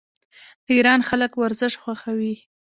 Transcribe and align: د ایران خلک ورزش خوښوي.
د 0.65 0.67
ایران 0.77 1.01
خلک 1.09 1.31
ورزش 1.35 1.73
خوښوي. 1.81 2.35